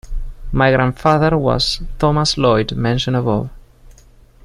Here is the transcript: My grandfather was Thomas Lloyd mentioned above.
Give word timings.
My 0.51 0.71
grandfather 0.73 1.37
was 1.37 1.79
Thomas 1.99 2.35
Lloyd 2.35 2.71
mentioned 2.71 3.15
above. 3.17 3.51